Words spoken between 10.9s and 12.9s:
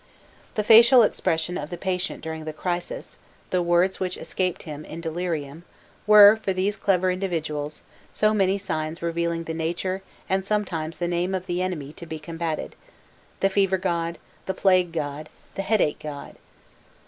the name of the enemy to be combated